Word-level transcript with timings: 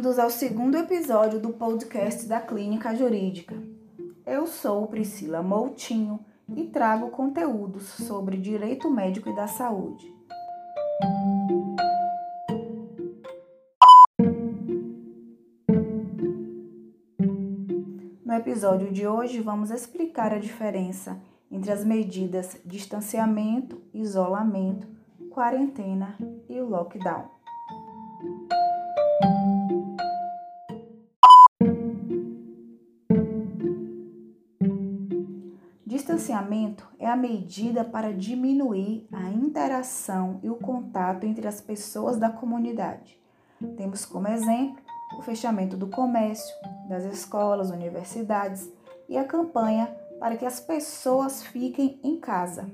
Bem-vindos 0.00 0.18
ao 0.18 0.30
segundo 0.30 0.78
episódio 0.78 1.38
do 1.38 1.50
podcast 1.50 2.24
da 2.24 2.40
Clínica 2.40 2.96
Jurídica. 2.96 3.54
Eu 4.24 4.46
sou 4.46 4.86
Priscila 4.86 5.42
Moutinho 5.42 6.18
e 6.56 6.64
trago 6.64 7.10
conteúdos 7.10 7.82
sobre 7.82 8.38
direito 8.38 8.90
médico 8.90 9.28
e 9.28 9.34
da 9.34 9.46
saúde. 9.46 10.10
No 18.24 18.32
episódio 18.32 18.90
de 18.90 19.06
hoje, 19.06 19.42
vamos 19.42 19.70
explicar 19.70 20.32
a 20.32 20.38
diferença 20.38 21.20
entre 21.50 21.70
as 21.70 21.84
medidas 21.84 22.56
distanciamento, 22.64 23.82
isolamento, 23.92 24.88
quarentena 25.28 26.16
e 26.48 26.58
o 26.58 26.66
lockdown. 26.66 27.28
Distanciamento 36.00 36.88
é 36.98 37.06
a 37.06 37.14
medida 37.14 37.84
para 37.84 38.10
diminuir 38.10 39.06
a 39.12 39.28
interação 39.28 40.40
e 40.42 40.48
o 40.48 40.54
contato 40.54 41.24
entre 41.24 41.46
as 41.46 41.60
pessoas 41.60 42.16
da 42.16 42.30
comunidade. 42.30 43.20
Temos 43.76 44.06
como 44.06 44.26
exemplo 44.26 44.82
o 45.18 45.20
fechamento 45.20 45.76
do 45.76 45.88
comércio, 45.88 46.54
das 46.88 47.04
escolas, 47.04 47.70
universidades 47.70 48.72
e 49.10 49.18
a 49.18 49.24
campanha 49.24 49.94
para 50.18 50.38
que 50.38 50.46
as 50.46 50.58
pessoas 50.58 51.42
fiquem 51.42 52.00
em 52.02 52.18
casa. 52.18 52.66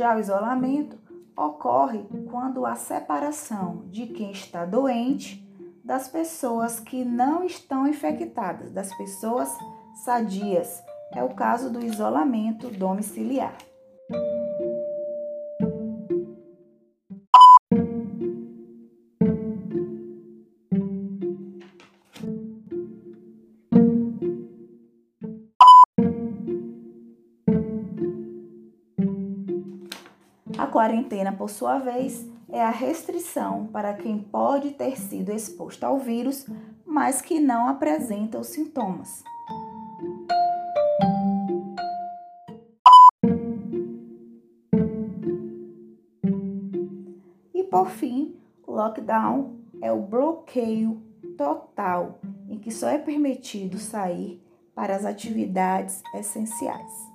Já 0.00 0.16
o 0.16 0.18
isolamento 0.18 0.98
ocorre 1.36 2.06
quando 2.30 2.64
há 2.64 2.74
separação 2.74 3.84
de 3.90 4.06
quem 4.06 4.30
está 4.30 4.64
doente 4.64 5.46
das 5.84 6.08
pessoas 6.08 6.80
que 6.80 7.04
não 7.04 7.44
estão 7.44 7.86
infectadas, 7.86 8.72
das 8.72 8.96
pessoas 8.96 9.54
sadias. 10.02 10.82
É 11.14 11.22
o 11.22 11.34
caso 11.34 11.70
do 11.70 11.84
isolamento 11.84 12.70
domiciliar. 12.70 13.54
A 30.60 30.66
quarentena, 30.66 31.32
por 31.32 31.48
sua 31.48 31.78
vez, 31.78 32.28
é 32.46 32.62
a 32.62 32.68
restrição 32.68 33.66
para 33.68 33.94
quem 33.94 34.18
pode 34.18 34.72
ter 34.72 35.00
sido 35.00 35.32
exposto 35.32 35.84
ao 35.84 35.98
vírus, 35.98 36.46
mas 36.84 37.22
que 37.22 37.40
não 37.40 37.66
apresenta 37.66 38.38
os 38.38 38.48
sintomas. 38.48 39.24
E 47.54 47.64
por 47.64 47.88
fim, 47.88 48.36
o 48.66 48.72
lockdown 48.72 49.56
é 49.80 49.90
o 49.90 50.02
bloqueio 50.02 51.02
total 51.38 52.20
em 52.50 52.58
que 52.58 52.70
só 52.70 52.90
é 52.90 52.98
permitido 52.98 53.78
sair 53.78 54.38
para 54.74 54.94
as 54.94 55.06
atividades 55.06 56.02
essenciais. 56.14 57.08